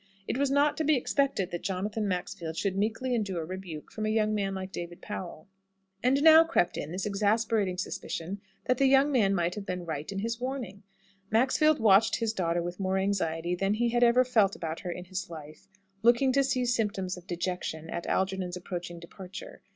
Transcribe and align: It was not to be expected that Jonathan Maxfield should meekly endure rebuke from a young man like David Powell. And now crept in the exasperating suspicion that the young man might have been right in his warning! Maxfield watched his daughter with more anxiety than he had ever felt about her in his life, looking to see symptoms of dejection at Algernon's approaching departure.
It 0.27 0.35
was 0.39 0.49
not 0.49 0.77
to 0.77 0.83
be 0.83 0.95
expected 0.95 1.51
that 1.51 1.61
Jonathan 1.61 2.07
Maxfield 2.07 2.57
should 2.57 2.75
meekly 2.75 3.13
endure 3.13 3.45
rebuke 3.45 3.91
from 3.91 4.07
a 4.07 4.09
young 4.09 4.33
man 4.33 4.55
like 4.55 4.71
David 4.71 4.99
Powell. 4.99 5.47
And 6.01 6.23
now 6.23 6.43
crept 6.43 6.75
in 6.75 6.91
the 6.91 7.03
exasperating 7.05 7.77
suspicion 7.77 8.41
that 8.65 8.79
the 8.79 8.87
young 8.87 9.11
man 9.11 9.35
might 9.35 9.53
have 9.53 9.65
been 9.67 9.85
right 9.85 10.11
in 10.11 10.17
his 10.17 10.39
warning! 10.39 10.81
Maxfield 11.29 11.79
watched 11.79 12.15
his 12.15 12.33
daughter 12.33 12.63
with 12.63 12.79
more 12.79 12.97
anxiety 12.97 13.53
than 13.53 13.75
he 13.75 13.89
had 13.89 14.03
ever 14.03 14.25
felt 14.25 14.55
about 14.55 14.79
her 14.79 14.89
in 14.91 15.05
his 15.05 15.29
life, 15.29 15.67
looking 16.01 16.31
to 16.33 16.43
see 16.43 16.65
symptoms 16.65 17.15
of 17.15 17.27
dejection 17.27 17.87
at 17.87 18.07
Algernon's 18.07 18.57
approaching 18.57 18.99
departure. 18.99 19.61